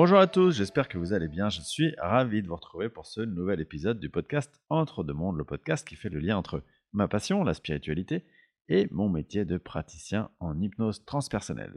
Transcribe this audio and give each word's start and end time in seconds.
Bonjour 0.00 0.20
à 0.20 0.28
tous, 0.28 0.52
j'espère 0.52 0.86
que 0.86 0.96
vous 0.96 1.12
allez 1.12 1.26
bien. 1.26 1.48
Je 1.48 1.60
suis 1.60 1.96
ravi 1.98 2.40
de 2.40 2.46
vous 2.46 2.54
retrouver 2.54 2.88
pour 2.88 3.04
ce 3.04 3.20
nouvel 3.20 3.60
épisode 3.60 3.98
du 3.98 4.08
podcast 4.08 4.60
Entre 4.68 5.02
deux 5.02 5.12
mondes, 5.12 5.36
le 5.36 5.42
podcast 5.42 5.84
qui 5.84 5.96
fait 5.96 6.08
le 6.08 6.20
lien 6.20 6.36
entre 6.36 6.62
ma 6.92 7.08
passion, 7.08 7.42
la 7.42 7.52
spiritualité, 7.52 8.24
et 8.68 8.86
mon 8.92 9.08
métier 9.08 9.44
de 9.44 9.58
praticien 9.58 10.30
en 10.38 10.60
hypnose 10.60 11.04
transpersonnelle. 11.04 11.76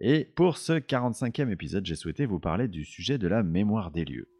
Et 0.00 0.24
pour 0.24 0.56
ce 0.56 0.72
45e 0.72 1.52
épisode, 1.52 1.86
j'ai 1.86 1.94
souhaité 1.94 2.26
vous 2.26 2.40
parler 2.40 2.66
du 2.66 2.84
sujet 2.84 3.18
de 3.18 3.28
la 3.28 3.44
mémoire 3.44 3.92
des 3.92 4.04
lieux. 4.04 4.33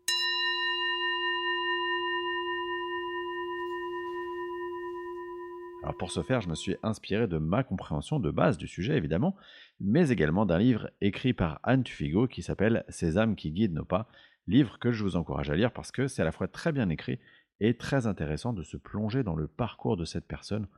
Alors 5.85 5.99
pour 5.99 6.11
ce 6.11 6.23
faire, 6.23 6.41
je 6.41 6.49
me 6.49 6.55
suis 6.55 6.77
inspiré 6.83 7.29
de 7.29 7.37
ma 7.37 7.63
compréhension 7.63 8.19
de 8.19 8.31
base 8.31 8.57
du 8.57 8.67
sujet, 8.67 8.97
évidemment, 8.97 9.37
mais 9.81 10.09
également 10.09 10.47
d'un 10.47 10.59
livre 10.59 10.89
écrit 11.03 11.35
par 11.35 11.61
Anne 11.63 11.85
Tufigo 11.85 12.27
qui 12.27 12.41
s'appelle 12.41 12.87
Ces 12.89 13.19
âmes 13.19 13.37
qui 13.37 13.53
guident 13.53 13.75
nos 13.75 13.85
pas, 13.85 14.09
livre 14.47 14.79
que 14.79 14.93
je 14.93 15.03
vous 15.03 15.17
encourage 15.17 15.51
à 15.51 15.57
lire 15.57 15.75
parce 15.75 15.93
que 15.93 16.09
c'est 16.09 16.23
à 16.23 16.25
la 16.25 16.33
fois 16.33 16.49
très 16.49 16.73
bien 16.73 16.89
écrit 16.89 17.19
et 17.61 17.77
très 17.77 18.07
intéressant 18.07 18.55
de 18.55 18.63
se 18.63 18.79
plonger 18.79 19.25
dans 19.25 19.37
le 19.37 19.47
parcours 19.47 19.99
de 19.99 20.07
cette 20.07 20.27
personne 20.27 20.69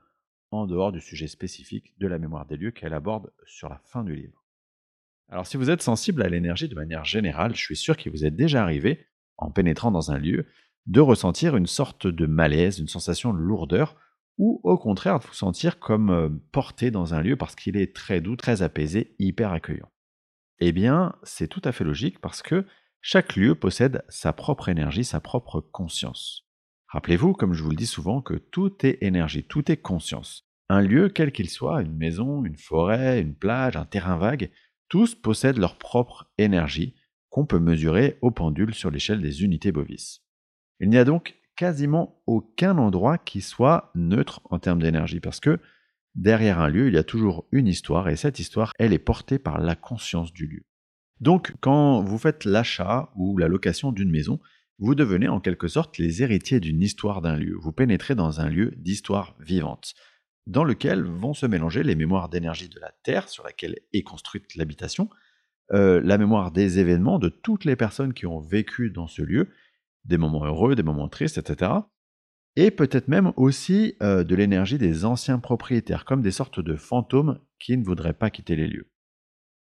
en 0.51 0.67
dehors 0.67 0.91
du 0.91 1.01
sujet 1.01 1.29
spécifique 1.29 1.95
de 2.01 2.09
la 2.09 2.19
mémoire 2.19 2.45
des 2.45 2.57
lieux 2.57 2.73
qu'elle 2.73 2.93
aborde 2.93 3.33
sur 3.45 3.69
la 3.69 3.81
fin 3.85 4.03
du 4.03 4.17
livre. 4.17 4.43
Alors 5.29 5.47
si 5.47 5.57
vous 5.57 5.71
êtes 5.71 5.83
sensible 5.83 6.21
à 6.21 6.29
l'énergie 6.29 6.69
de 6.69 6.75
manière 6.75 7.05
générale, 7.05 7.55
je 7.55 7.63
suis 7.63 7.77
sûr 7.77 7.97
qu'il 7.97 8.11
vous 8.11 8.25
est 8.25 8.33
déjà 8.33 8.61
arrivé, 8.61 9.07
en 9.37 9.53
pénétrant 9.53 9.93
dans 9.93 10.11
un 10.11 10.19
lieu, 10.19 10.47
de 10.87 11.01
ressentir 11.01 11.57
une 11.57 11.69
sorte 11.69 12.09
de 12.09 12.27
malaise, 12.27 12.81
une 12.81 12.89
sensation 12.89 13.33
de 13.33 13.39
lourdeur, 13.39 13.95
ou 14.39 14.61
au 14.65 14.77
contraire 14.77 15.19
de 15.19 15.25
vous 15.25 15.33
sentir 15.33 15.79
comme 15.79 16.11
euh, 16.11 16.29
porté 16.53 16.91
dans 16.91 17.15
un 17.15 17.23
lieu 17.23 17.37
parce 17.37 17.55
qu'il 17.55 17.77
est 17.77 17.95
très 17.95 18.21
doux, 18.21 18.37
très 18.37 18.63
apaisé, 18.63 19.15
hyper 19.19 19.53
accueillant. 19.53 19.91
Eh 20.59 20.73
bien, 20.73 21.15
c'est 21.23 21.49
tout 21.49 21.63
à 21.65 21.73
fait 21.73 21.85
logique 21.85 22.21
parce 22.21 22.43
que 22.43 22.67
chaque 23.01 23.37
lieu 23.37 23.55
possède 23.55 24.05
sa 24.09 24.33
propre 24.33 24.69
énergie, 24.69 25.05
sa 25.05 25.21
propre 25.21 25.61
conscience. 25.61 26.47
Rappelez-vous, 26.89 27.35
comme 27.35 27.53
je 27.53 27.63
vous 27.63 27.71
le 27.71 27.77
dis 27.77 27.87
souvent, 27.87 28.23
que 28.23 28.35
tout 28.35 28.75
est 28.85 28.99
énergie, 29.03 29.45
tout 29.45 29.71
est 29.71 29.77
conscience. 29.77 30.49
Un 30.69 30.81
lieu, 30.81 31.09
quel 31.09 31.31
qu'il 31.31 31.49
soit, 31.49 31.83
une 31.83 31.97
maison, 31.97 32.45
une 32.45 32.57
forêt, 32.57 33.21
une 33.21 33.35
plage, 33.35 33.77
un 33.77 33.85
terrain 33.85 34.17
vague, 34.17 34.51
tous 34.89 35.15
possèdent 35.15 35.59
leur 35.59 35.79
propre 35.79 36.31
énergie 36.39 36.95
qu'on 37.29 37.47
peut 37.47 37.59
mesurer 37.59 38.19
au 38.23 38.31
pendule 38.31 38.75
sur 38.75 38.91
l'échelle 38.91 39.21
des 39.21 39.43
unités 39.43 39.73
bovis. 39.73 40.23
Il 40.81 40.89
n'y 40.89 40.99
a 40.99 41.05
donc 41.05 41.36
quasiment 41.57 42.23
aucun 42.27 42.79
endroit 42.79 43.19
qui 43.19 43.41
soit 43.41 43.91
neutre 43.95 44.41
en 44.45 44.59
termes 44.59 44.83
d'énergie, 44.83 45.21
parce 45.21 45.41
que 45.41 45.59
derrière 46.15 46.61
un 46.61 46.69
lieu, 46.69 46.89
il 46.89 46.95
y 46.95 46.99
a 46.99 47.05
toujours 47.05 47.47
une 47.53 47.67
histoire, 47.67 48.09
et 48.09 48.17
cette 48.17 48.39
histoire, 48.39 48.73
elle 48.79 48.93
est 48.93 48.99
portée 48.99 49.39
par 49.39 49.59
la 49.59 49.75
conscience 49.75 50.33
du 50.33 50.47
lieu. 50.47 50.63
Donc, 51.21 51.55
quand 51.61 52.03
vous 52.03 52.19
faites 52.19 52.45
l'achat 52.45 53.11
ou 53.17 53.39
la 53.39 53.49
location 53.49 53.91
d'une 53.91 54.11
maison, 54.11 54.39
vous 54.79 54.95
devenez 54.95 55.29
en 55.29 55.41
quelque 55.41 55.69
sorte 55.69 55.97
les 55.99 56.23
héritiers 56.23 56.61
d'une 56.61 56.83
histoire 56.83 57.23
d'un 57.23 57.37
lieu. 57.37 57.57
Vous 57.59 57.73
pénétrez 57.73 58.15
dans 58.15 58.41
un 58.41 58.49
lieu 58.49 58.73
d'histoire 58.77 59.35
vivante, 59.41 59.95
dans 60.47 60.65
lequel 60.65 61.03
vont 61.05 61.33
se 61.33 61.47
mélanger 61.47 61.83
les 61.83 61.95
mémoires 61.95 62.29
d'énergie 62.29 62.69
de 62.69 62.79
la 62.79 62.93
Terre 63.03 63.29
sur 63.29 63.45
laquelle 63.45 63.79
est 63.95 64.03
construite 64.03 64.55
l'habitation, 64.55 65.09
euh, 65.73 66.01
la 66.05 66.19
mémoire 66.19 66.53
des 66.53 66.79
événements 66.79 67.19
de 67.19 67.29
toutes 67.29 67.65
les 67.65 67.77
personnes 67.77 68.13
qui 68.13 68.27
ont 68.27 68.41
vécu 68.41 68.91
dans 68.91 69.09
ce 69.09 69.23
lieu, 69.23 69.49
des 70.07 70.19
moments 70.19 70.45
heureux, 70.45 70.75
des 70.75 70.83
moments 70.83 71.09
tristes, 71.09 71.39
etc. 71.39 71.73
Et 72.57 72.71
peut-être 72.71 73.09
même 73.09 73.33
aussi 73.37 73.95
euh, 74.03 74.25
de 74.25 74.35
l'énergie 74.35 74.79
des 74.79 75.05
anciens 75.05 75.39
propriétaires, 75.39 76.05
comme 76.05 76.23
des 76.23 76.31
sortes 76.31 76.61
de 76.61 76.77
fantômes 76.77 77.39
qui 77.59 77.77
ne 77.77 77.85
voudraient 77.85 78.15
pas 78.15 78.31
quitter 78.31 78.57
les 78.57 78.67
lieux. 78.67 78.91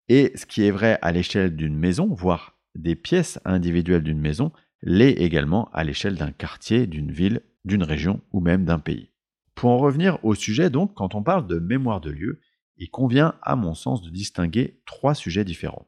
Et 0.08 0.32
ce 0.34 0.46
qui 0.46 0.62
est 0.62 0.70
vrai 0.70 0.98
à 1.02 1.12
l'échelle 1.12 1.54
d'une 1.54 1.76
maison, 1.76 2.12
voire 2.12 2.58
des 2.74 2.96
pièces 2.96 3.38
individuelles 3.44 4.02
d'une 4.02 4.20
maison, 4.20 4.52
l'est 4.82 5.12
également 5.12 5.68
à 5.72 5.84
l'échelle 5.84 6.16
d'un 6.16 6.32
quartier, 6.32 6.86
d'une 6.86 7.12
ville, 7.12 7.42
d'une 7.64 7.82
région 7.82 8.20
ou 8.32 8.40
même 8.40 8.64
d'un 8.64 8.78
pays. 8.78 9.10
Pour 9.54 9.70
en 9.70 9.78
revenir 9.78 10.18
au 10.24 10.34
sujet, 10.34 10.70
donc, 10.70 10.94
quand 10.94 11.14
on 11.14 11.22
parle 11.22 11.46
de 11.46 11.58
mémoire 11.58 12.00
de 12.00 12.10
lieu, 12.10 12.40
il 12.78 12.90
convient 12.90 13.34
à 13.42 13.56
mon 13.56 13.74
sens 13.74 14.00
de 14.00 14.10
distinguer 14.10 14.80
trois 14.86 15.14
sujets 15.14 15.44
différents. 15.44 15.86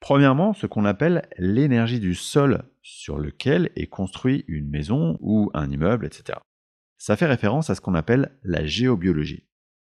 Premièrement, 0.00 0.54
ce 0.54 0.66
qu'on 0.66 0.86
appelle 0.86 1.28
l'énergie 1.38 2.00
du 2.00 2.14
sol 2.14 2.64
sur 2.82 3.18
lequel 3.18 3.70
est 3.76 3.86
construit 3.86 4.44
une 4.48 4.68
maison 4.68 5.16
ou 5.20 5.50
un 5.54 5.70
immeuble, 5.70 6.06
etc. 6.06 6.38
Ça 6.98 7.16
fait 7.16 7.26
référence 7.26 7.70
à 7.70 7.74
ce 7.74 7.80
qu'on 7.80 7.94
appelle 7.94 8.38
la 8.42 8.64
géobiologie. 8.64 9.48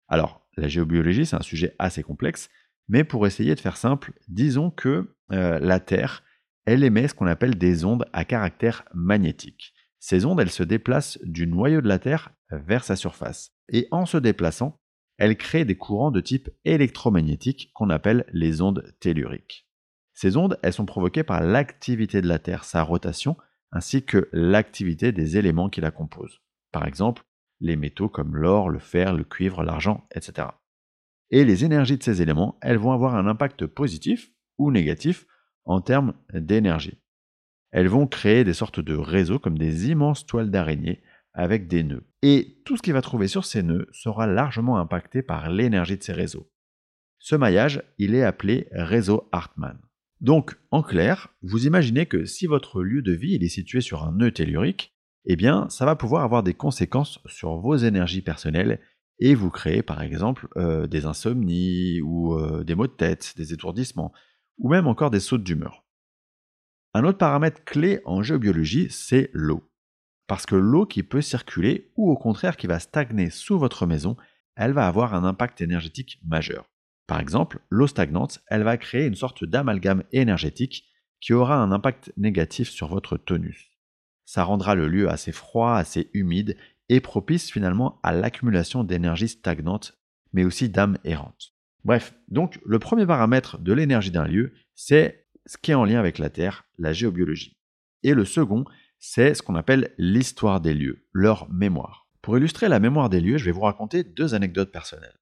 Alors, 0.07 0.47
la 0.57 0.67
géobiologie, 0.67 1.25
c'est 1.25 1.35
un 1.35 1.41
sujet 1.41 1.75
assez 1.79 2.03
complexe, 2.03 2.49
mais 2.87 3.03
pour 3.03 3.25
essayer 3.25 3.55
de 3.55 3.59
faire 3.59 3.77
simple, 3.77 4.13
disons 4.27 4.69
que 4.69 5.15
euh, 5.31 5.59
la 5.59 5.79
Terre, 5.79 6.23
elle 6.65 6.83
émet 6.83 7.07
ce 7.07 7.13
qu'on 7.13 7.27
appelle 7.27 7.57
des 7.57 7.85
ondes 7.85 8.05
à 8.13 8.25
caractère 8.25 8.83
magnétique. 8.93 9.73
Ces 9.99 10.25
ondes, 10.25 10.39
elles 10.39 10.51
se 10.51 10.63
déplacent 10.63 11.19
du 11.23 11.47
noyau 11.47 11.81
de 11.81 11.87
la 11.87 11.99
Terre 11.99 12.31
vers 12.49 12.83
sa 12.83 12.95
surface. 12.95 13.51
Et 13.69 13.87
en 13.91 14.05
se 14.05 14.17
déplaçant, 14.17 14.79
elles 15.17 15.37
créent 15.37 15.65
des 15.65 15.77
courants 15.77 16.11
de 16.11 16.19
type 16.19 16.49
électromagnétique 16.65 17.71
qu'on 17.73 17.89
appelle 17.89 18.25
les 18.33 18.61
ondes 18.61 18.83
telluriques. 18.99 19.67
Ces 20.13 20.37
ondes, 20.37 20.59
elles 20.61 20.73
sont 20.73 20.85
provoquées 20.85 21.23
par 21.23 21.41
l'activité 21.41 22.21
de 22.21 22.27
la 22.27 22.39
Terre, 22.39 22.63
sa 22.63 22.83
rotation, 22.83 23.37
ainsi 23.71 24.03
que 24.03 24.29
l'activité 24.33 25.11
des 25.11 25.37
éléments 25.37 25.69
qui 25.69 25.81
la 25.81 25.91
composent. 25.91 26.41
Par 26.71 26.85
exemple, 26.85 27.23
les 27.59 27.75
métaux 27.75 28.09
comme 28.09 28.35
l'or, 28.35 28.69
le 28.69 28.79
fer, 28.79 29.13
le 29.13 29.23
cuivre, 29.23 29.63
l'argent, 29.63 30.07
etc. 30.13 30.49
Et 31.29 31.45
les 31.45 31.63
énergies 31.63 31.97
de 31.97 32.03
ces 32.03 32.21
éléments, 32.21 32.57
elles 32.61 32.77
vont 32.77 32.91
avoir 32.91 33.15
un 33.15 33.27
impact 33.27 33.65
positif 33.65 34.31
ou 34.57 34.71
négatif 34.71 35.25
en 35.63 35.79
termes 35.79 36.13
d'énergie. 36.33 36.99
Elles 37.71 37.87
vont 37.87 38.07
créer 38.07 38.43
des 38.43 38.53
sortes 38.53 38.81
de 38.81 38.95
réseaux 38.95 39.39
comme 39.39 39.57
des 39.57 39.89
immenses 39.89 40.25
toiles 40.25 40.51
d'araignée 40.51 41.01
avec 41.33 41.67
des 41.67 41.83
nœuds. 41.83 42.05
Et 42.21 42.61
tout 42.65 42.75
ce 42.75 42.81
qui 42.81 42.91
va 42.91 43.01
trouver 43.01 43.27
sur 43.27 43.45
ces 43.45 43.63
nœuds 43.63 43.87
sera 43.93 44.27
largement 44.27 44.77
impacté 44.77 45.21
par 45.21 45.49
l'énergie 45.49 45.97
de 45.97 46.03
ces 46.03 46.11
réseaux. 46.11 46.51
Ce 47.19 47.35
maillage, 47.35 47.81
il 47.97 48.15
est 48.15 48.23
appelé 48.23 48.67
réseau 48.71 49.29
Hartmann. 49.31 49.79
Donc, 50.21 50.55
en 50.69 50.83
clair, 50.83 51.29
vous 51.41 51.65
imaginez 51.65 52.05
que 52.05 52.25
si 52.25 52.45
votre 52.45 52.83
lieu 52.83 53.01
de 53.01 53.11
vie 53.11 53.35
est 53.35 53.47
situé 53.49 53.81
sur 53.81 54.03
un 54.03 54.11
nœud 54.11 54.31
tellurique, 54.31 54.93
eh 55.25 55.35
bien, 55.35 55.67
ça 55.69 55.83
va 55.85 55.95
pouvoir 55.95 56.23
avoir 56.23 56.43
des 56.43 56.53
conséquences 56.53 57.19
sur 57.25 57.57
vos 57.57 57.75
énergies 57.75 58.21
personnelles 58.21 58.79
et 59.19 59.33
vous 59.33 59.49
créer 59.49 59.81
par 59.81 60.01
exemple 60.01 60.47
euh, 60.57 60.87
des 60.87 61.05
insomnies 61.05 62.01
ou 62.01 62.35
euh, 62.35 62.63
des 62.63 62.75
maux 62.75 62.87
de 62.87 62.91
tête, 62.91 63.33
des 63.35 63.51
étourdissements, 63.53 64.13
ou 64.57 64.69
même 64.69 64.87
encore 64.87 65.09
des 65.09 65.19
sautes 65.19 65.43
d'humeur. 65.43 65.85
Un 66.93 67.03
autre 67.03 67.17
paramètre 67.17 67.63
clé 67.63 68.01
en 68.05 68.21
géobiologie, 68.21 68.87
c'est 68.89 69.31
l'eau. 69.33 69.67
Parce 70.27 70.45
que 70.45 70.55
l'eau 70.55 70.85
qui 70.85 71.03
peut 71.03 71.21
circuler 71.21 71.91
ou 71.95 72.11
au 72.11 72.17
contraire 72.17 72.57
qui 72.57 72.67
va 72.67 72.79
stagner 72.79 73.29
sous 73.29 73.57
votre 73.57 73.85
maison, 73.85 74.17
elle 74.55 74.73
va 74.73 74.87
avoir 74.87 75.13
un 75.13 75.23
impact 75.23 75.61
énergétique 75.61 76.19
majeur. 76.25 76.69
Par 77.07 77.19
exemple, 77.19 77.59
l'eau 77.69 77.87
stagnante, 77.87 78.41
elle 78.47 78.63
va 78.63 78.77
créer 78.77 79.05
une 79.05 79.15
sorte 79.15 79.43
d'amalgame 79.43 80.03
énergétique 80.11 80.85
qui 81.19 81.33
aura 81.33 81.57
un 81.57 81.71
impact 81.71 82.13
négatif 82.17 82.69
sur 82.69 82.87
votre 82.87 83.17
tonus. 83.17 83.71
Ça 84.25 84.43
rendra 84.43 84.75
le 84.75 84.87
lieu 84.87 85.09
assez 85.09 85.31
froid, 85.31 85.73
assez 85.73 86.09
humide 86.13 86.57
et 86.89 86.99
propice 86.99 87.51
finalement 87.51 87.99
à 88.03 88.13
l'accumulation 88.13 88.83
d'énergie 88.83 89.27
stagnante, 89.27 89.97
mais 90.33 90.45
aussi 90.45 90.69
d'âme 90.69 90.97
errante. 91.03 91.53
Bref, 91.83 92.13
donc 92.27 92.59
le 92.65 92.79
premier 92.79 93.05
paramètre 93.05 93.57
de 93.57 93.73
l'énergie 93.73 94.11
d'un 94.11 94.27
lieu, 94.27 94.53
c'est 94.75 95.25
ce 95.45 95.57
qui 95.57 95.71
est 95.71 95.75
en 95.75 95.85
lien 95.85 95.99
avec 95.99 96.17
la 96.17 96.29
Terre, 96.29 96.65
la 96.77 96.93
géobiologie. 96.93 97.57
Et 98.03 98.13
le 98.13 98.25
second, 98.25 98.65
c'est 98.99 99.33
ce 99.33 99.41
qu'on 99.41 99.55
appelle 99.55 99.93
l'histoire 99.97 100.61
des 100.61 100.73
lieux, 100.73 101.07
leur 101.11 101.51
mémoire. 101.51 102.07
Pour 102.21 102.37
illustrer 102.37 102.69
la 102.69 102.79
mémoire 102.79 103.09
des 103.09 103.19
lieux, 103.19 103.37
je 103.37 103.45
vais 103.45 103.51
vous 103.51 103.61
raconter 103.61 104.03
deux 104.03 104.35
anecdotes 104.35 104.71
personnelles. 104.71 105.17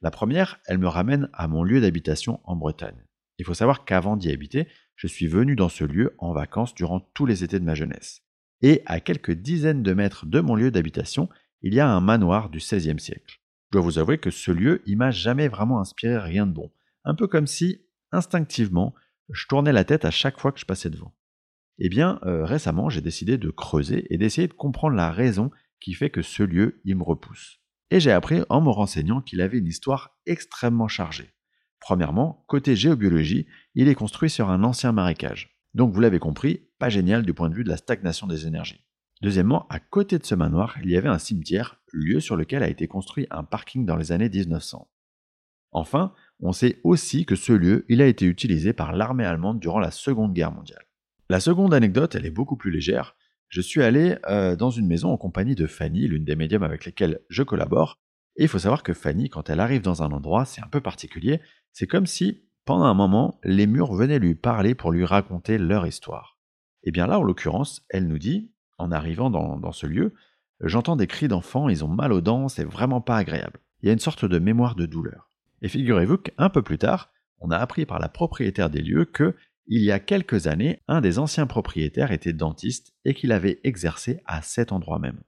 La 0.00 0.10
première, 0.10 0.60
elle 0.66 0.78
me 0.78 0.88
ramène 0.88 1.28
à 1.32 1.48
mon 1.48 1.64
lieu 1.64 1.80
d'habitation 1.80 2.40
en 2.44 2.54
Bretagne. 2.54 3.04
Il 3.38 3.44
faut 3.44 3.54
savoir 3.54 3.84
qu'avant 3.84 4.16
d'y 4.16 4.30
habiter, 4.30 4.68
je 4.96 5.06
suis 5.06 5.26
venu 5.26 5.56
dans 5.56 5.68
ce 5.68 5.84
lieu 5.84 6.14
en 6.18 6.32
vacances 6.32 6.74
durant 6.74 7.00
tous 7.00 7.26
les 7.26 7.44
étés 7.44 7.60
de 7.60 7.64
ma 7.64 7.74
jeunesse. 7.74 8.22
Et 8.62 8.82
à 8.86 9.00
quelques 9.00 9.32
dizaines 9.32 9.82
de 9.82 9.94
mètres 9.94 10.26
de 10.26 10.40
mon 10.40 10.54
lieu 10.54 10.70
d'habitation, 10.70 11.28
il 11.62 11.74
y 11.74 11.80
a 11.80 11.88
un 11.88 12.00
manoir 12.00 12.50
du 12.50 12.58
XVIe 12.58 12.98
siècle. 12.98 13.40
Je 13.66 13.72
dois 13.72 13.82
vous 13.82 13.98
avouer 13.98 14.18
que 14.18 14.30
ce 14.30 14.50
lieu, 14.50 14.82
il 14.86 14.96
m'a 14.96 15.10
jamais 15.10 15.48
vraiment 15.48 15.80
inspiré 15.80 16.16
rien 16.18 16.46
de 16.46 16.52
bon. 16.52 16.72
Un 17.04 17.14
peu 17.14 17.26
comme 17.26 17.46
si, 17.46 17.82
instinctivement, 18.12 18.94
je 19.30 19.46
tournais 19.46 19.72
la 19.72 19.84
tête 19.84 20.04
à 20.04 20.10
chaque 20.10 20.38
fois 20.38 20.52
que 20.52 20.60
je 20.60 20.64
passais 20.64 20.90
devant. 20.90 21.14
Eh 21.78 21.88
bien, 21.88 22.18
euh, 22.24 22.44
récemment, 22.44 22.88
j'ai 22.88 23.00
décidé 23.00 23.38
de 23.38 23.50
creuser 23.50 24.12
et 24.12 24.18
d'essayer 24.18 24.48
de 24.48 24.52
comprendre 24.52 24.96
la 24.96 25.12
raison 25.12 25.50
qui 25.80 25.94
fait 25.94 26.10
que 26.10 26.22
ce 26.22 26.42
lieu, 26.42 26.80
il 26.84 26.96
me 26.96 27.04
repousse. 27.04 27.60
Et 27.90 28.00
j'ai 28.00 28.12
appris 28.12 28.42
en 28.48 28.60
me 28.60 28.70
renseignant 28.70 29.20
qu'il 29.20 29.40
avait 29.40 29.58
une 29.58 29.66
histoire 29.66 30.18
extrêmement 30.26 30.88
chargée. 30.88 31.32
Premièrement, 31.80 32.44
côté 32.48 32.76
géobiologie, 32.76 33.46
il 33.74 33.88
est 33.88 33.94
construit 33.94 34.30
sur 34.30 34.50
un 34.50 34.64
ancien 34.64 34.92
marécage. 34.92 35.58
Donc 35.74 35.92
vous 35.92 36.00
l'avez 36.00 36.18
compris, 36.18 36.68
pas 36.78 36.88
génial 36.88 37.22
du 37.22 37.34
point 37.34 37.48
de 37.48 37.54
vue 37.54 37.64
de 37.64 37.68
la 37.68 37.76
stagnation 37.76 38.26
des 38.26 38.46
énergies. 38.46 38.84
Deuxièmement, 39.22 39.66
à 39.68 39.80
côté 39.80 40.18
de 40.18 40.24
ce 40.24 40.34
manoir, 40.34 40.76
il 40.82 40.90
y 40.90 40.96
avait 40.96 41.08
un 41.08 41.18
cimetière, 41.18 41.80
lieu 41.92 42.20
sur 42.20 42.36
lequel 42.36 42.62
a 42.62 42.68
été 42.68 42.86
construit 42.86 43.26
un 43.30 43.42
parking 43.44 43.84
dans 43.84 43.96
les 43.96 44.12
années 44.12 44.28
1900. 44.28 44.88
Enfin, 45.72 46.14
on 46.40 46.52
sait 46.52 46.80
aussi 46.84 47.26
que 47.26 47.34
ce 47.34 47.52
lieu, 47.52 47.84
il 47.88 48.00
a 48.00 48.06
été 48.06 48.26
utilisé 48.26 48.72
par 48.72 48.92
l'armée 48.92 49.24
allemande 49.24 49.60
durant 49.60 49.80
la 49.80 49.90
Seconde 49.90 50.32
Guerre 50.34 50.52
mondiale. 50.52 50.84
La 51.28 51.40
seconde 51.40 51.74
anecdote, 51.74 52.14
elle 52.14 52.24
est 52.24 52.30
beaucoup 52.30 52.56
plus 52.56 52.70
légère. 52.70 53.16
Je 53.48 53.60
suis 53.62 53.82
allé 53.82 54.16
euh, 54.28 54.56
dans 54.56 54.70
une 54.70 54.86
maison 54.86 55.10
en 55.10 55.16
compagnie 55.16 55.54
de 55.54 55.66
Fanny, 55.66 56.06
l'une 56.06 56.24
des 56.24 56.36
médiums 56.36 56.62
avec 56.62 56.84
lesquelles 56.84 57.20
je 57.28 57.42
collabore. 57.42 57.98
Et 58.36 58.42
il 58.42 58.48
faut 58.48 58.58
savoir 58.58 58.82
que 58.82 58.92
Fanny, 58.92 59.30
quand 59.30 59.48
elle 59.50 59.60
arrive 59.60 59.82
dans 59.82 60.02
un 60.02 60.12
endroit, 60.12 60.44
c'est 60.44 60.62
un 60.62 60.68
peu 60.68 60.80
particulier. 60.80 61.40
C'est 61.72 61.86
comme 61.86 62.06
si, 62.06 62.44
pendant 62.64 62.84
un 62.84 62.94
moment, 62.94 63.40
les 63.42 63.66
murs 63.66 63.94
venaient 63.94 64.18
lui 64.18 64.34
parler 64.34 64.74
pour 64.74 64.92
lui 64.92 65.04
raconter 65.04 65.56
leur 65.56 65.86
histoire. 65.86 66.38
Et 66.82 66.90
bien 66.90 67.06
là, 67.06 67.18
en 67.18 67.22
l'occurrence, 67.22 67.84
elle 67.88 68.06
nous 68.06 68.18
dit, 68.18 68.52
en 68.76 68.92
arrivant 68.92 69.30
dans, 69.30 69.58
dans 69.58 69.72
ce 69.72 69.86
lieu, 69.86 70.14
j'entends 70.60 70.96
des 70.96 71.06
cris 71.06 71.28
d'enfants, 71.28 71.68
ils 71.68 71.84
ont 71.84 71.88
mal 71.88 72.12
aux 72.12 72.20
dents, 72.20 72.48
c'est 72.48 72.64
vraiment 72.64 73.00
pas 73.00 73.16
agréable. 73.16 73.60
Il 73.82 73.86
y 73.86 73.90
a 73.90 73.92
une 73.92 73.98
sorte 73.98 74.24
de 74.24 74.38
mémoire 74.38 74.74
de 74.74 74.86
douleur. 74.86 75.30
Et 75.62 75.68
figurez-vous 75.68 76.18
qu'un 76.18 76.50
peu 76.50 76.62
plus 76.62 76.78
tard, 76.78 77.10
on 77.40 77.50
a 77.50 77.56
appris 77.56 77.86
par 77.86 77.98
la 77.98 78.08
propriétaire 78.08 78.70
des 78.70 78.82
lieux 78.82 79.04
que, 79.04 79.34
il 79.68 79.82
y 79.82 79.92
a 79.92 80.00
quelques 80.00 80.46
années, 80.46 80.80
un 80.88 81.00
des 81.00 81.18
anciens 81.18 81.46
propriétaires 81.46 82.10
était 82.10 82.32
dentiste 82.32 82.94
et 83.04 83.14
qu'il 83.14 83.32
avait 83.32 83.60
exercé 83.64 84.20
à 84.24 84.40
cet 84.42 84.72
endroit 84.72 84.98
même. 84.98 85.20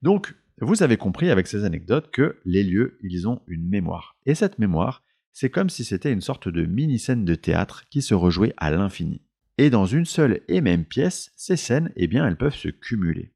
Donc, 0.00 0.34
vous 0.60 0.82
avez 0.82 0.96
compris 0.96 1.30
avec 1.30 1.46
ces 1.46 1.64
anecdotes 1.64 2.10
que 2.10 2.38
les 2.44 2.64
lieux, 2.64 2.98
ils 3.02 3.28
ont 3.28 3.42
une 3.46 3.68
mémoire. 3.68 4.16
Et 4.26 4.34
cette 4.34 4.58
mémoire, 4.58 5.04
c'est 5.32 5.50
comme 5.50 5.70
si 5.70 5.84
c'était 5.84 6.12
une 6.12 6.20
sorte 6.20 6.48
de 6.48 6.64
mini-scène 6.64 7.24
de 7.24 7.34
théâtre 7.34 7.84
qui 7.90 8.02
se 8.02 8.14
rejouait 8.14 8.54
à 8.56 8.70
l'infini. 8.70 9.22
Et 9.58 9.70
dans 9.70 9.86
une 9.86 10.06
seule 10.06 10.40
et 10.48 10.60
même 10.60 10.84
pièce, 10.84 11.30
ces 11.36 11.56
scènes, 11.56 11.92
eh 11.96 12.06
bien, 12.06 12.26
elles 12.26 12.38
peuvent 12.38 12.54
se 12.54 12.68
cumuler. 12.68 13.34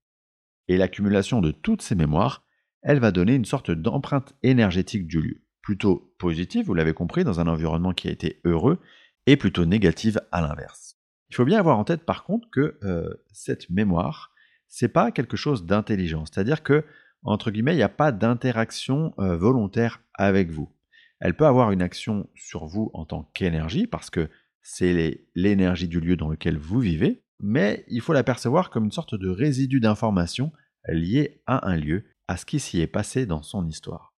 Et 0.69 0.79
l'accumulation 0.79 1.41
de 1.41 1.51
toutes 1.51 1.83
ces 1.83 1.95
mémoires, 1.95 2.47
elle 2.83 3.01
va 3.01 3.13
donner 3.13 3.35
une 3.35 3.45
sorte 3.45 3.71
d'empreinte 3.71 4.35
énergétique 4.43 5.07
du 5.07 5.21
lieu 5.21 5.47
plutôt 5.67 6.15
positive, 6.19 6.65
vous 6.65 6.75
l'avez 6.75 6.95
compris, 6.95 7.25
dans 7.25 7.41
un 7.41 7.49
environnement 7.49 7.93
qui 7.93 8.07
a 8.07 8.13
été 8.13 8.41
heureux, 8.45 8.79
et 9.27 9.37
plutôt 9.37 9.65
négative 9.65 10.21
à 10.33 10.41
l'inverse. 10.41 10.97
Il 11.31 11.37
faut 11.37 11.45
bien 11.45 11.59
avoir 11.59 11.79
en 11.79 11.85
tête 11.85 12.05
par 12.05 12.25
contre 12.25 12.49
que 12.51 12.79
euh, 12.85 13.13
cette 13.33 13.69
mémoire, 13.71 14.33
c'est 14.69 14.89
pas 14.89 15.11
quelque 15.11 15.37
chose 15.37 15.67
d'intelligent, 15.67 16.25
c'est-à-dire 16.25 16.63
que 16.63 16.85
entre 17.27 17.51
guillemets, 17.51 17.75
il 17.75 17.79
n'y 17.79 17.83
a 17.83 17.89
pas 17.89 18.13
d'interaction 18.13 19.13
euh, 19.19 19.37
volontaire 19.37 20.03
avec 20.15 20.51
vous. 20.51 20.71
Elle 21.19 21.35
peut 21.35 21.47
avoir 21.47 21.73
une 21.73 21.83
action 21.83 22.29
sur 22.35 22.67
vous 22.67 22.91
en 22.95 23.05
tant 23.05 23.25
qu'énergie, 23.35 23.87
parce 23.87 24.11
que 24.11 24.29
c'est 24.63 25.27
l'énergie 25.35 25.89
du 25.89 26.01
lieu 26.01 26.17
dans 26.17 26.29
lequel 26.29 26.59
vous 26.59 26.79
vivez, 26.79 27.23
mais 27.41 27.85
il 27.89 28.01
faut 28.01 28.13
l'apercevoir 28.13 28.71
comme 28.71 28.85
une 28.85 28.93
sorte 28.93 29.15
de 29.15 29.29
résidu 29.29 29.81
d'information 29.81 30.53
lié 30.89 31.43
à 31.47 31.69
un 31.69 31.77
lieu, 31.77 32.05
à 32.29 32.37
ce 32.37 32.47
qui 32.47 32.61
s'y 32.61 32.81
est 32.81 32.87
passé 32.87 33.27
dans 33.27 33.43
son 33.43 33.67
histoire. 33.67 34.16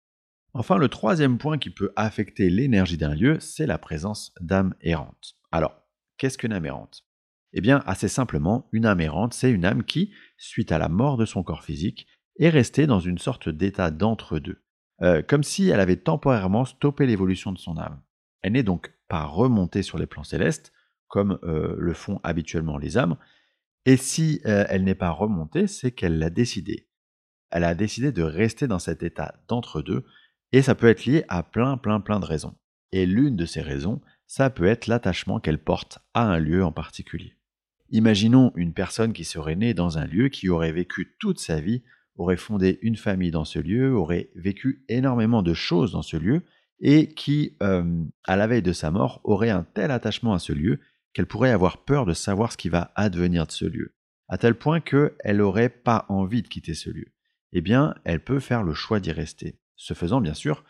Enfin, 0.59 0.79
le 0.79 0.89
troisième 0.89 1.37
point 1.37 1.59
qui 1.59 1.69
peut 1.69 1.93
affecter 1.97 2.49
l'énergie 2.49 2.97
d'un 2.97 3.15
lieu, 3.15 3.39
c'est 3.41 3.67
la 3.67 3.77
présence 3.77 4.33
d'âmes 4.41 4.75
errantes. 4.81 5.37
Alors, 5.53 5.83
qu'est-ce 6.17 6.39
qu'une 6.39 6.55
âme 6.55 6.65
errante? 6.65 7.05
Eh 7.53 7.61
bien, 7.61 7.83
assez 7.85 8.09
simplement, 8.09 8.67
une 8.73 8.87
âme 8.87 9.03
errante, 9.03 9.35
c'est 9.35 9.51
une 9.51 9.67
âme 9.67 9.85
qui, 9.85 10.15
suite 10.39 10.73
à 10.73 10.79
la 10.79 10.89
mort 10.89 11.19
de 11.19 11.27
son 11.27 11.43
corps 11.43 11.63
physique, 11.63 12.07
est 12.39 12.49
restée 12.49 12.87
dans 12.87 13.01
une 13.01 13.19
sorte 13.19 13.51
d'état 13.51 13.91
d'entre-deux, 13.91 14.63
euh, 15.03 15.21
comme 15.21 15.43
si 15.43 15.69
elle 15.69 15.81
avait 15.81 15.97
temporairement 15.97 16.65
stoppé 16.65 17.05
l'évolution 17.05 17.53
de 17.53 17.59
son 17.59 17.77
âme. 17.77 18.01
Elle 18.41 18.53
n'est 18.53 18.63
donc 18.63 18.95
pas 19.09 19.25
remontée 19.25 19.83
sur 19.83 19.99
les 19.99 20.07
plans 20.07 20.25
célestes, 20.25 20.73
comme 21.07 21.39
euh, 21.43 21.77
le 21.79 21.93
font 21.93 22.19
habituellement 22.25 22.79
les 22.79 22.97
âmes, 22.97 23.19
et 23.85 23.99
si 23.99 24.41
euh, 24.47 24.65
elle 24.71 24.85
n'est 24.85 24.95
pas 24.95 25.11
remontée, 25.11 25.67
c'est 25.67 25.91
qu'elle 25.91 26.19
l'a 26.19 26.31
décidé. 26.31 26.89
Elle 27.51 27.65
a 27.65 27.75
décidé 27.75 28.11
de 28.11 28.23
rester 28.23 28.67
dans 28.67 28.79
cet 28.79 29.03
état 29.03 29.35
d'entre-deux, 29.49 30.07
et 30.57 30.63
ça 30.63 30.75
peut 30.75 30.87
être 30.87 31.05
lié 31.05 31.23
à 31.29 31.43
plein, 31.43 31.77
plein, 31.77 32.01
plein 32.01 32.19
de 32.19 32.25
raisons. 32.25 32.55
Et 32.91 33.05
l'une 33.05 33.37
de 33.37 33.45
ces 33.45 33.61
raisons, 33.61 34.01
ça 34.27 34.49
peut 34.49 34.65
être 34.65 34.87
l'attachement 34.87 35.39
qu'elle 35.39 35.63
porte 35.63 35.99
à 36.15 36.23
un 36.23 36.39
lieu 36.39 36.65
en 36.65 36.73
particulier. 36.73 37.37
Imaginons 37.91 38.53
une 38.57 38.73
personne 38.73 39.13
qui 39.13 39.25
serait 39.25 39.55
née 39.55 39.75
dans 39.75 39.99
un 39.99 40.07
lieu, 40.07 40.31
qui 40.31 40.49
aurait 40.49 40.73
vécu 40.73 41.15
toute 41.21 41.41
sa 41.41 41.61
vie, 41.61 41.83
aurait 42.17 42.39
fondé 42.39 42.79
une 42.81 42.97
famille 42.97 43.31
dans 43.31 43.45
ce 43.45 43.59
lieu, 43.59 43.95
aurait 43.95 44.31
vécu 44.35 44.83
énormément 44.89 45.43
de 45.43 45.53
choses 45.53 45.93
dans 45.93 46.01
ce 46.01 46.17
lieu, 46.17 46.41
et 46.81 47.13
qui, 47.13 47.59
euh, 47.63 48.05
à 48.25 48.37
la 48.37 48.47
veille 48.47 48.63
de 48.63 48.73
sa 48.73 48.91
mort, 48.91 49.21
aurait 49.25 49.51
un 49.51 49.63
tel 49.75 49.91
attachement 49.91 50.33
à 50.33 50.39
ce 50.39 50.55
lieu 50.55 50.81
qu'elle 51.13 51.27
pourrait 51.27 51.51
avoir 51.51 51.85
peur 51.85 52.07
de 52.07 52.15
savoir 52.15 52.51
ce 52.51 52.57
qui 52.57 52.71
va 52.71 52.93
advenir 52.95 53.47
de 53.47 53.53
ce 53.53 53.67
lieu, 53.67 53.95
à 54.29 54.39
tel 54.39 54.55
point 54.55 54.81
qu'elle 54.81 55.37
n'aurait 55.37 55.69
pas 55.69 56.07
envie 56.09 56.41
de 56.41 56.49
quitter 56.49 56.73
ce 56.73 56.89
lieu. 56.89 57.13
Eh 57.53 57.61
bien, 57.61 57.95
elle 58.05 58.25
peut 58.25 58.41
faire 58.41 58.63
le 58.63 58.73
choix 58.73 59.01
d'y 59.01 59.13
rester. 59.13 59.59
Ce 59.77 59.95
faisant, 59.95 60.21
bien 60.21 60.35
sûr, 60.35 60.65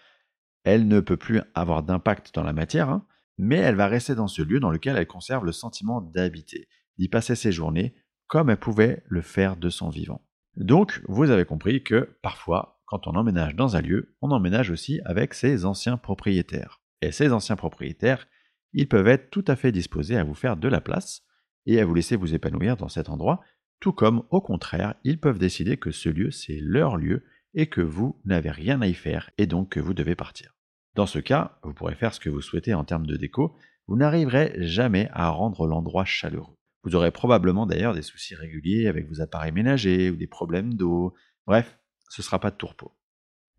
elle 0.64 0.88
ne 0.88 1.00
peut 1.00 1.16
plus 1.16 1.40
avoir 1.54 1.82
d'impact 1.82 2.34
dans 2.34 2.42
la 2.42 2.52
matière, 2.52 2.90
hein, 2.90 3.06
mais 3.38 3.56
elle 3.56 3.76
va 3.76 3.86
rester 3.86 4.14
dans 4.14 4.28
ce 4.28 4.42
lieu 4.42 4.60
dans 4.60 4.70
lequel 4.70 4.96
elle 4.96 5.06
conserve 5.06 5.44
le 5.44 5.52
sentiment 5.52 6.00
d'habiter, 6.00 6.68
d'y 6.98 7.08
passer 7.08 7.34
ses 7.34 7.52
journées 7.52 7.94
comme 8.26 8.50
elle 8.50 8.58
pouvait 8.58 9.04
le 9.06 9.22
faire 9.22 9.56
de 9.56 9.70
son 9.70 9.88
vivant. 9.88 10.26
Donc, 10.56 11.02
vous 11.06 11.30
avez 11.30 11.44
compris 11.44 11.84
que 11.84 12.16
parfois, 12.22 12.80
quand 12.86 13.06
on 13.06 13.14
emménage 13.14 13.54
dans 13.54 13.76
un 13.76 13.80
lieu, 13.80 14.16
on 14.22 14.30
emménage 14.30 14.70
aussi 14.70 15.00
avec 15.04 15.34
ses 15.34 15.64
anciens 15.64 15.96
propriétaires. 15.96 16.80
Et 17.02 17.12
ces 17.12 17.32
anciens 17.32 17.56
propriétaires, 17.56 18.26
ils 18.72 18.88
peuvent 18.88 19.08
être 19.08 19.30
tout 19.30 19.44
à 19.46 19.56
fait 19.56 19.70
disposés 19.70 20.16
à 20.16 20.24
vous 20.24 20.34
faire 20.34 20.56
de 20.56 20.68
la 20.68 20.80
place 20.80 21.22
et 21.66 21.80
à 21.80 21.84
vous 21.84 21.94
laisser 21.94 22.16
vous 22.16 22.34
épanouir 22.34 22.76
dans 22.76 22.88
cet 22.88 23.08
endroit, 23.08 23.40
tout 23.80 23.92
comme 23.92 24.24
au 24.30 24.40
contraire, 24.40 24.94
ils 25.04 25.20
peuvent 25.20 25.38
décider 25.38 25.76
que 25.76 25.90
ce 25.90 26.08
lieu, 26.08 26.30
c'est 26.30 26.58
leur 26.60 26.96
lieu 26.96 27.24
et 27.56 27.66
que 27.66 27.80
vous 27.80 28.20
n'avez 28.24 28.50
rien 28.50 28.80
à 28.82 28.86
y 28.86 28.94
faire 28.94 29.30
et 29.38 29.46
donc 29.46 29.70
que 29.70 29.80
vous 29.80 29.94
devez 29.94 30.14
partir. 30.14 30.54
Dans 30.94 31.06
ce 31.06 31.18
cas, 31.18 31.58
vous 31.64 31.74
pourrez 31.74 31.94
faire 31.94 32.14
ce 32.14 32.20
que 32.20 32.30
vous 32.30 32.42
souhaitez 32.42 32.74
en 32.74 32.84
termes 32.84 33.06
de 33.06 33.16
déco, 33.16 33.56
vous 33.88 33.96
n'arriverez 33.96 34.54
jamais 34.58 35.08
à 35.12 35.28
rendre 35.30 35.66
l'endroit 35.66 36.04
chaleureux. 36.04 36.54
Vous 36.84 36.94
aurez 36.94 37.10
probablement 37.10 37.66
d'ailleurs 37.66 37.94
des 37.94 38.02
soucis 38.02 38.34
réguliers 38.34 38.86
avec 38.86 39.08
vos 39.08 39.20
appareils 39.20 39.52
ménagers 39.52 40.10
ou 40.10 40.16
des 40.16 40.26
problèmes 40.26 40.74
d'eau. 40.74 41.14
Bref, 41.46 41.78
ce 42.10 42.20
ne 42.20 42.24
sera 42.24 42.38
pas 42.38 42.50
de 42.50 42.56
tourpeau. 42.56 42.96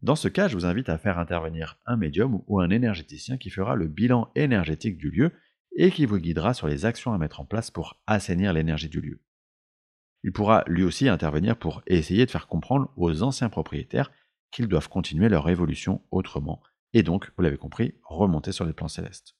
Dans 0.01 0.15
ce 0.15 0.27
cas, 0.27 0.47
je 0.47 0.55
vous 0.55 0.65
invite 0.65 0.89
à 0.89 0.97
faire 0.97 1.17
intervenir 1.17 1.77
un 1.85 1.97
médium 1.97 2.41
ou 2.47 2.59
un 2.59 2.69
énergéticien 2.69 3.37
qui 3.37 3.49
fera 3.49 3.75
le 3.75 3.87
bilan 3.87 4.31
énergétique 4.35 4.97
du 4.97 5.09
lieu 5.09 5.31
et 5.75 5.91
qui 5.91 6.05
vous 6.05 6.19
guidera 6.19 6.53
sur 6.53 6.67
les 6.67 6.85
actions 6.85 7.13
à 7.13 7.17
mettre 7.17 7.39
en 7.39 7.45
place 7.45 7.71
pour 7.71 7.99
assainir 8.05 8.53
l'énergie 8.53 8.89
du 8.89 9.01
lieu. 9.01 9.21
Il 10.27 10.33
pourra 10.33 10.65
lui 10.67 10.83
aussi 10.83 11.07
intervenir 11.07 11.55
pour 11.55 11.81
essayer 11.87 12.25
de 12.25 12.31
faire 12.31 12.47
comprendre 12.47 12.91
aux 12.97 13.23
anciens 13.23 13.47
propriétaires 13.47 14.11
qu'ils 14.51 14.67
doivent 14.67 14.89
continuer 14.89 15.29
leur 15.29 15.47
évolution 15.47 16.01
autrement, 16.11 16.61
et 16.91 17.01
donc, 17.01 17.31
vous 17.37 17.43
l'avez 17.43 17.55
compris, 17.55 17.93
remonter 18.03 18.51
sur 18.51 18.65
les 18.65 18.73
plans 18.73 18.89
célestes. 18.89 19.37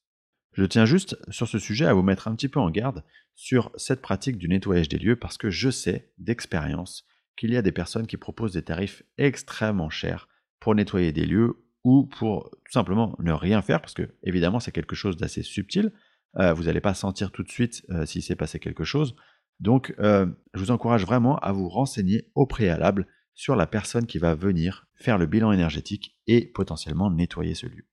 Je 0.53 0.63
tiens 0.63 0.85
juste 0.85 1.17
sur 1.29 1.45
ce 1.45 1.59
sujet 1.59 1.87
à 1.87 1.93
vous 1.93 2.03
mettre 2.03 2.29
un 2.29 2.35
petit 2.35 2.47
peu 2.47 2.61
en 2.61 2.69
garde 2.69 3.03
sur 3.35 3.69
cette 3.75 4.01
pratique 4.01 4.37
du 4.37 4.47
nettoyage 4.47 4.87
des 4.87 4.97
lieux 4.97 5.17
parce 5.17 5.37
que 5.37 5.49
je 5.49 5.69
sais 5.69 6.13
d'expérience 6.19 7.03
qu'il 7.35 7.51
y 7.51 7.57
a 7.57 7.61
des 7.61 7.73
personnes 7.73 8.07
qui 8.07 8.15
proposent 8.15 8.53
des 8.53 8.63
tarifs 8.63 9.03
extrêmement 9.17 9.89
chers 9.89 10.29
pour 10.61 10.73
nettoyer 10.73 11.11
des 11.11 11.25
lieux 11.25 11.65
ou 11.83 12.05
pour 12.05 12.49
tout 12.49 12.71
simplement 12.71 13.13
ne 13.19 13.33
rien 13.33 13.61
faire 13.61 13.81
parce 13.81 13.93
que 13.93 14.15
évidemment 14.23 14.61
c'est 14.61 14.71
quelque 14.71 14.95
chose 14.95 15.17
d'assez 15.17 15.43
subtil. 15.43 15.91
Euh, 16.37 16.53
vous 16.53 16.63
n'allez 16.63 16.81
pas 16.81 16.93
sentir 16.93 17.31
tout 17.31 17.43
de 17.43 17.51
suite 17.51 17.85
euh, 17.89 18.05
s'il 18.05 18.23
s'est 18.23 18.37
passé 18.37 18.59
quelque 18.59 18.85
chose. 18.85 19.15
Donc, 19.59 19.93
euh, 19.99 20.27
je 20.53 20.59
vous 20.59 20.71
encourage 20.71 21.05
vraiment 21.05 21.37
à 21.39 21.51
vous 21.51 21.69
renseigner 21.69 22.29
au 22.35 22.45
préalable 22.45 23.07
sur 23.33 23.55
la 23.55 23.67
personne 23.67 24.05
qui 24.05 24.17
va 24.17 24.35
venir 24.35 24.87
faire 24.95 25.17
le 25.17 25.25
bilan 25.25 25.51
énergétique 25.51 26.17
et 26.27 26.45
potentiellement 26.45 27.11
nettoyer 27.11 27.53
ce 27.53 27.67
lieu. 27.67 27.85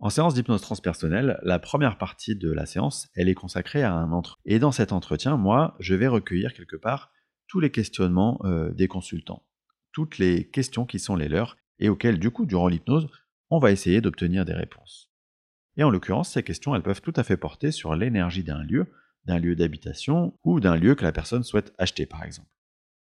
En 0.00 0.10
séance 0.10 0.34
d'hypnose 0.34 0.60
transpersonnelle, 0.60 1.38
la 1.42 1.58
première 1.58 1.98
partie 1.98 2.36
de 2.36 2.50
la 2.50 2.66
séance, 2.66 3.08
elle 3.14 3.28
est 3.28 3.34
consacrée 3.34 3.82
à 3.82 3.94
un 3.94 4.12
entretien. 4.12 4.42
Et 4.44 4.58
dans 4.58 4.72
cet 4.72 4.92
entretien, 4.92 5.36
moi, 5.36 5.76
je 5.78 5.94
vais 5.94 6.08
recueillir 6.08 6.52
quelque 6.52 6.76
part 6.76 7.10
tous 7.46 7.60
les 7.60 7.70
questionnements 7.70 8.40
euh, 8.44 8.70
des 8.72 8.88
consultants, 8.88 9.46
toutes 9.92 10.18
les 10.18 10.48
questions 10.50 10.84
qui 10.84 10.98
sont 10.98 11.16
les 11.16 11.28
leurs 11.28 11.56
et 11.78 11.88
auxquelles, 11.88 12.18
du 12.18 12.30
coup, 12.30 12.46
durant 12.46 12.68
l'hypnose, 12.68 13.08
on 13.50 13.58
va 13.58 13.70
essayer 13.70 14.00
d'obtenir 14.00 14.44
des 14.44 14.52
réponses. 14.52 15.10
Et 15.76 15.84
en 15.84 15.90
l'occurrence, 15.90 16.32
ces 16.32 16.42
questions, 16.42 16.74
elles 16.74 16.82
peuvent 16.82 17.02
tout 17.02 17.12
à 17.16 17.24
fait 17.24 17.36
porter 17.36 17.70
sur 17.70 17.94
l'énergie 17.94 18.44
d'un 18.44 18.62
lieu, 18.62 18.92
d'un 19.24 19.38
lieu 19.38 19.56
d'habitation 19.56 20.38
ou 20.44 20.60
d'un 20.60 20.76
lieu 20.76 20.94
que 20.94 21.04
la 21.04 21.12
personne 21.12 21.44
souhaite 21.44 21.72
acheter 21.78 22.06
par 22.06 22.24
exemple. 22.24 22.48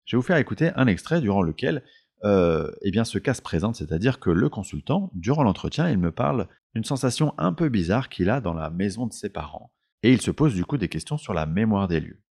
Je 0.04 0.16
vais 0.16 0.20
vous 0.20 0.26
faire 0.26 0.36
écouter 0.36 0.70
un 0.76 0.86
extrait 0.86 1.20
durant 1.20 1.42
lequel 1.42 1.82
euh, 2.24 2.70
eh 2.82 2.90
bien, 2.90 3.04
ce 3.04 3.18
cas 3.18 3.34
se 3.34 3.42
présente, 3.42 3.76
c'est-à-dire 3.76 4.18
que 4.20 4.30
le 4.30 4.48
consultant, 4.48 5.10
durant 5.14 5.42
l'entretien, 5.42 5.90
il 5.90 5.98
me 5.98 6.12
parle 6.12 6.48
d'une 6.74 6.84
sensation 6.84 7.34
un 7.38 7.52
peu 7.52 7.68
bizarre 7.68 8.08
qu'il 8.08 8.30
a 8.30 8.40
dans 8.40 8.54
la 8.54 8.70
maison 8.70 9.06
de 9.06 9.12
ses 9.12 9.28
parents, 9.28 9.72
et 10.02 10.12
il 10.12 10.20
se 10.20 10.30
pose 10.30 10.54
du 10.54 10.64
coup 10.64 10.78
des 10.78 10.88
questions 10.88 11.18
sur 11.18 11.34
la 11.34 11.46
mémoire 11.46 11.88
des 11.88 12.00
lieux. 12.00 12.22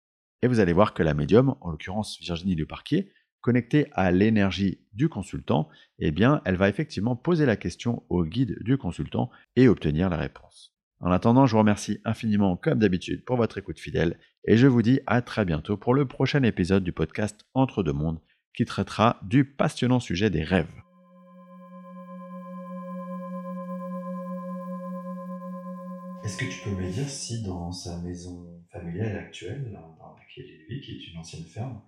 Et 0.43 0.47
vous 0.47 0.61
allez 0.61 0.73
voir 0.73 0.95
que 0.95 1.02
la 1.02 1.14
médium, 1.14 1.54
en 1.61 1.71
l'occurrence 1.71 2.19
Virginie 2.21 2.54
Leparquier, 2.54 3.12
connectée 3.40 3.88
à 3.93 4.11
l'énergie 4.11 4.81
du 4.95 5.09
consultant, 5.09 5.69
eh 5.99 6.11
bien, 6.11 6.40
elle 6.45 6.57
va 6.57 6.69
effectivement 6.69 7.14
poser 7.14 7.45
la 7.45 7.57
question 7.57 8.02
au 8.09 8.25
guide 8.25 8.57
du 8.62 8.78
consultant 8.78 9.31
et 9.54 9.69
obtenir 9.69 10.09
la 10.09 10.16
réponse. 10.16 10.74
En 11.04 11.11
attendant, 11.11 11.44
je 11.44 11.52
vous 11.52 11.58
remercie 11.58 12.00
infiniment 12.06 12.56
comme 12.56 12.78
d'habitude 12.78 13.26
pour 13.26 13.37
votre 13.37 13.58
écoute 13.58 13.78
fidèle 13.78 14.18
et 14.46 14.56
je 14.56 14.66
vous 14.66 14.80
dis 14.80 15.00
à 15.06 15.20
très 15.20 15.44
bientôt 15.44 15.76
pour 15.76 15.92
le 15.92 16.08
prochain 16.08 16.42
épisode 16.44 16.82
du 16.82 16.92
podcast 16.92 17.44
Entre 17.52 17.82
deux 17.82 17.92
mondes 17.92 18.20
qui 18.54 18.64
traitera 18.64 19.20
du 19.23 19.44
passionnant 19.44 20.00
sujet 20.00 20.30
des 20.30 20.42
rêves. 20.42 20.73
Est-ce 26.25 26.38
que 26.38 26.46
tu 26.46 26.64
peux 26.64 26.75
me 26.75 26.90
dire 26.90 27.06
si 27.11 27.42
dans 27.42 27.70
sa 27.70 28.00
maison 28.00 28.64
familiale 28.73 29.18
actuelle, 29.18 29.73
dans 29.75 30.16
laquelle 30.16 30.46
il 30.46 30.66
vit, 30.70 30.80
qui 30.80 30.92
est 30.92 31.12
une 31.12 31.18
ancienne 31.18 31.44
ferme, 31.44 31.82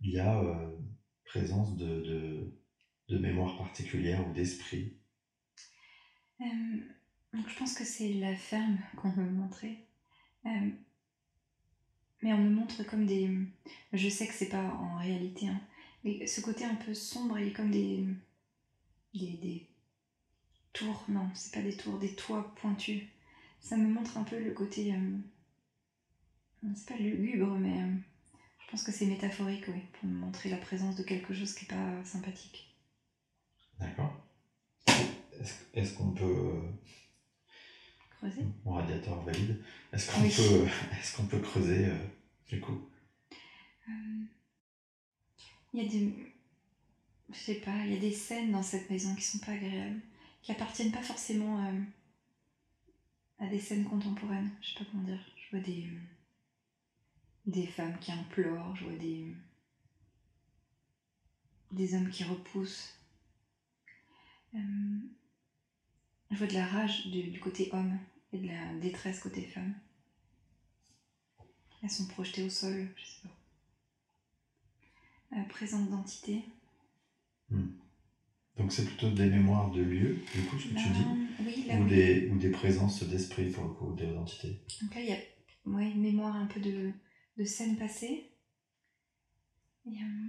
il 0.00 0.12
y 0.14 0.18
a 0.18 0.40
euh, 0.40 0.78
présence 1.26 1.76
de, 1.76 2.00
de, 2.00 2.58
de 3.10 3.18
mémoire 3.18 3.58
particulière 3.58 4.26
ou 4.26 4.32
d'esprit 4.32 4.96
Euh, 6.40 6.44
donc 7.32 7.48
je 7.48 7.56
pense 7.58 7.74
que 7.74 7.84
c'est 7.84 8.12
la 8.14 8.34
ferme 8.36 8.78
qu'on 8.96 9.10
veut 9.10 9.24
me 9.24 9.30
montrer. 9.30 9.78
Euh, 10.46 10.70
mais 12.22 12.32
on 12.32 12.38
me 12.38 12.50
montre 12.50 12.82
comme 12.84 13.06
des. 13.06 13.28
Je 13.92 14.08
sais 14.08 14.26
que 14.26 14.34
c'est 14.34 14.48
pas 14.48 14.62
en 14.74 14.96
réalité. 14.98 15.48
hein, 15.48 15.60
mais 16.04 16.26
ce 16.26 16.40
côté 16.40 16.64
un 16.64 16.74
peu 16.76 16.94
sombre, 16.94 17.38
il 17.38 17.48
a 17.50 17.54
comme 17.54 17.70
des. 17.70 18.06
Des, 19.14 19.32
des 19.38 19.66
tours. 20.72 21.04
Non, 21.08 21.28
c'est 21.34 21.52
pas 21.54 21.62
des 21.62 21.76
tours, 21.76 21.98
des 21.98 22.14
toits 22.14 22.54
pointus. 22.56 23.02
Ça 23.60 23.76
me 23.76 23.88
montre 23.88 24.16
un 24.18 24.24
peu 24.24 24.38
le 24.38 24.52
côté. 24.52 24.94
euh, 24.94 25.18
c'est 26.74 26.88
pas 26.88 26.96
lugubre, 26.96 27.56
mais. 27.58 27.82
euh, 27.82 27.94
je 28.64 28.70
pense 28.70 28.84
que 28.84 28.92
c'est 28.92 29.06
métaphorique, 29.06 29.64
oui, 29.68 29.82
pour 29.92 30.08
me 30.08 30.14
montrer 30.18 30.48
la 30.48 30.56
présence 30.56 30.96
de 30.96 31.02
quelque 31.02 31.34
chose 31.34 31.54
qui 31.54 31.66
est 31.66 31.68
pas 31.68 32.04
sympathique. 32.04 32.74
D'accord. 33.78 34.12
Est-ce 35.40 35.54
est-ce 35.74 35.94
qu'on 35.94 36.12
peut. 36.12 36.62
Euh, 38.24 38.28
Creuser 38.30 38.44
Mon 38.64 38.72
radiateur 38.72 39.22
valide. 39.22 39.60
Est-ce 39.92 40.10
qu'on 40.10 40.22
Oui. 40.22 40.32
peut, 40.34 40.66
est 40.92 41.16
qu'on 41.16 41.26
peut 41.26 41.40
creuser 41.40 41.86
euh, 41.86 42.06
du 42.48 42.60
coup? 42.60 42.80
Euh, 43.88 44.24
Il 45.72 45.82
y 45.82 45.86
a 45.86 45.88
des. 45.88 46.32
Je 47.32 47.38
sais 47.38 47.54
pas, 47.56 47.84
il 47.86 47.92
y 47.92 47.96
a 47.96 48.00
des 48.00 48.12
scènes 48.12 48.52
dans 48.52 48.62
cette 48.62 48.90
maison 48.90 49.14
qui 49.14 49.22
sont 49.22 49.38
pas 49.38 49.52
agréables, 49.52 50.00
qui 50.42 50.52
appartiennent 50.52 50.92
pas 50.92 51.02
forcément 51.02 51.64
euh, 51.66 51.80
à 53.38 53.46
des 53.48 53.58
scènes 53.60 53.84
contemporaines. 53.84 54.50
Je 54.60 54.68
sais 54.72 54.78
pas 54.78 54.84
comment 54.90 55.04
dire. 55.04 55.20
Je 55.36 55.56
vois 55.56 55.64
des. 55.64 55.88
des 57.46 57.66
femmes 57.66 57.98
qui 57.98 58.12
implorent, 58.12 58.76
je 58.76 58.84
vois 58.84 58.96
des. 58.98 59.34
des 61.72 61.94
hommes 61.94 62.10
qui 62.10 62.24
repoussent. 62.24 62.94
Euh, 64.54 64.58
je 66.30 66.36
vois 66.36 66.46
de 66.46 66.52
la 66.54 66.66
rage 66.66 67.06
du, 67.08 67.24
du 67.30 67.40
côté 67.40 67.70
homme 67.72 67.98
et 68.32 68.38
de 68.38 68.48
la 68.48 68.74
détresse 68.80 69.20
côté 69.20 69.42
femme. 69.42 69.74
Elles 71.82 71.90
sont 71.90 72.06
projetées 72.06 72.44
au 72.44 72.50
sol, 72.50 72.88
je 72.96 73.04
sais 73.04 73.20
pas. 73.22 73.28
Euh, 75.36 75.44
présence 75.48 75.88
d'entité. 75.88 76.42
Donc 78.56 78.72
c'est 78.72 78.84
plutôt 78.84 79.10
des 79.10 79.26
mémoires 79.26 79.70
de 79.70 79.82
lieux, 79.82 80.18
du 80.34 80.42
coup, 80.42 80.58
ce 80.58 80.68
que 80.68 80.74
tu 80.74 80.88
dis? 80.88 81.04
Oui, 81.44 81.64
là, 81.66 81.76
ou 81.76 81.84
oui. 81.84 81.90
des, 81.90 82.28
ou 82.28 82.38
des 82.38 82.50
présences 82.50 83.02
d'esprit 83.02 83.50
pour 83.50 83.64
le 83.64 83.70
coup, 83.70 83.92
des 83.94 84.06
identités? 84.06 84.58
Donc 84.80 84.94
là, 84.94 85.00
il 85.00 85.08
y 85.08 85.12
a 85.12 85.18
ouais, 85.66 85.90
une 85.90 86.02
mémoire 86.02 86.36
un 86.36 86.46
peu 86.46 86.60
de, 86.60 86.92
de 87.36 87.44
scènes 87.44 87.76
passées. 87.76 88.30
Et, 89.86 89.90
euh, 89.90 90.28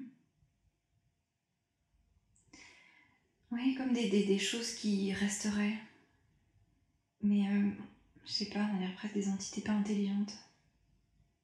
ouais, 3.52 3.76
comme 3.78 3.94
des, 3.94 4.10
des, 4.10 4.26
des 4.26 4.40
choses 4.40 4.74
qui 4.74 5.14
resteraient. 5.14 5.78
Mais 7.22 7.48
euh, 7.48 7.72
je 8.26 8.32
sais 8.32 8.50
pas, 8.50 8.70
on 8.74 8.78
dirait 8.78 8.94
presque 8.96 9.16
des 9.16 9.30
entités 9.30 9.62
pas 9.62 9.74
intelligentes. 9.74 10.34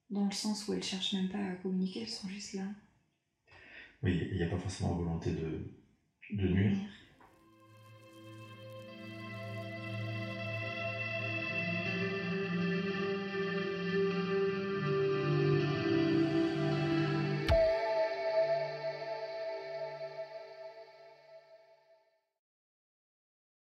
Dans 0.09 0.25
le 0.25 0.31
sens 0.31 0.67
où 0.67 0.73
elles 0.73 0.83
cherchent 0.83 1.13
même 1.13 1.29
pas 1.29 1.37
à 1.37 1.55
communiquer, 1.55 2.01
elles 2.01 2.09
sont 2.09 2.27
juste 2.27 2.53
là. 2.53 2.63
Oui, 4.01 4.27
il 4.31 4.37
n'y 4.37 4.43
a 4.43 4.47
pas 4.47 4.57
forcément 4.57 4.95
volonté 4.95 5.31
de, 5.31 5.71
de 6.31 6.47
nuire. 6.47 6.77